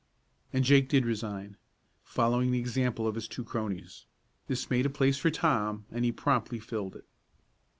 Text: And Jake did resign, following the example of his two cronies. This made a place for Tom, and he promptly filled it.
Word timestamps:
And 0.51 0.65
Jake 0.65 0.89
did 0.89 1.05
resign, 1.05 1.57
following 2.03 2.49
the 2.49 2.57
example 2.57 3.05
of 3.05 3.13
his 3.13 3.27
two 3.27 3.43
cronies. 3.43 4.07
This 4.47 4.67
made 4.71 4.87
a 4.87 4.89
place 4.89 5.17
for 5.19 5.29
Tom, 5.29 5.85
and 5.91 6.03
he 6.03 6.11
promptly 6.11 6.57
filled 6.57 6.95
it. 6.95 7.05